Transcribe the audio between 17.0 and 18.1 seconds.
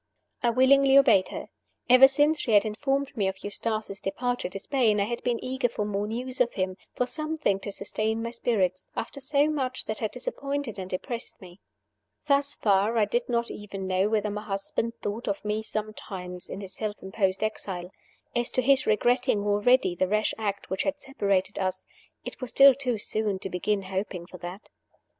imposed exile.